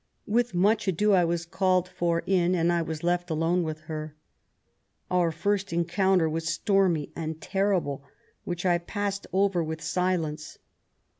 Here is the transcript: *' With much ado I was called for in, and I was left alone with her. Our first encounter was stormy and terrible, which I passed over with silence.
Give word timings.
*' 0.17 0.25
With 0.25 0.55
much 0.55 0.87
ado 0.87 1.13
I 1.13 1.23
was 1.23 1.45
called 1.45 1.87
for 1.87 2.23
in, 2.25 2.55
and 2.55 2.73
I 2.73 2.81
was 2.81 3.03
left 3.03 3.29
alone 3.29 3.61
with 3.61 3.81
her. 3.81 4.15
Our 5.11 5.31
first 5.31 5.71
encounter 5.71 6.27
was 6.27 6.47
stormy 6.47 7.11
and 7.15 7.39
terrible, 7.39 8.03
which 8.43 8.65
I 8.65 8.79
passed 8.79 9.27
over 9.31 9.63
with 9.63 9.83
silence. 9.83 10.57